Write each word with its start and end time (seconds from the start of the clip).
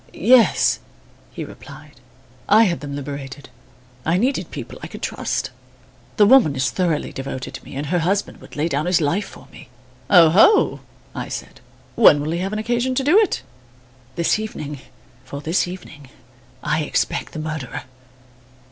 "Yes," 0.13 0.79
he 1.31 1.45
replied, 1.45 2.01
"I 2.49 2.63
had 2.63 2.79
them 2.79 2.95
liberated, 2.95 3.49
I 4.03 4.17
needed 4.17 4.49
people 4.49 4.79
I 4.81 4.87
could 4.87 5.03
trust. 5.03 5.51
The 6.17 6.25
woman 6.25 6.55
is 6.55 6.71
thoroughly 6.71 7.13
devoted 7.13 7.53
to 7.53 7.63
me, 7.63 7.75
and 7.75 7.85
her 7.85 7.99
husband 7.99 8.41
would 8.41 8.55
lay 8.55 8.67
down 8.67 8.87
his 8.87 8.99
life 8.99 9.27
for 9.27 9.45
me." 9.51 9.69
"Oho!" 10.09 10.79
I 11.13 11.29
said, 11.29 11.61
"when 11.93 12.19
will 12.19 12.31
he 12.31 12.39
have 12.39 12.51
occasion 12.53 12.95
to 12.95 13.03
do 13.03 13.19
it?" 13.19 13.43
"This 14.15 14.39
evening, 14.39 14.79
for 15.23 15.39
this 15.39 15.67
evening 15.67 16.09
I 16.63 16.81
expect 16.81 17.33
the 17.33 17.37
murderer." 17.37 17.83